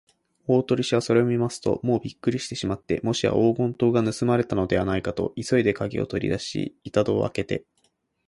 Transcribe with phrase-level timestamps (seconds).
[0.47, 7.65] 大鳥氏はそれを見ますと、もうびっくりしてしまって、もしや黄金塔がぬすまれたのではないかと、急いでかぎをとりだし、板戸をあけて